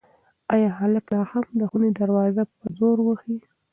[0.53, 3.37] ایا هلک لا هم د خونې دروازه په زور وهي؟